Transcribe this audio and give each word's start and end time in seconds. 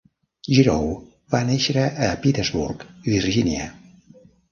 Gerow 0.59 0.85
va 1.35 1.41
néixer 1.49 1.83
a 2.05 2.07
Petersburg, 2.23 2.87
Virgínia. 3.11 3.69